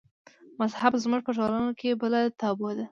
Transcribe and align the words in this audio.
مذهب 0.59 0.91
زموږ 1.03 1.21
په 1.27 1.31
ټولنه 1.37 1.71
کې 1.79 1.89
بله 2.01 2.19
تابو 2.39 2.67
ده. 2.75 2.79